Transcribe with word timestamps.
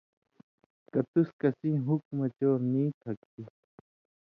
کہ 0.91 0.99
تُس 1.11 1.29
کسیں 1.41 1.77
حُکمہ 1.87 2.27
چور 2.37 2.59
نی 2.71 2.83
تھہ 2.99 3.11
کھیں 3.23 3.45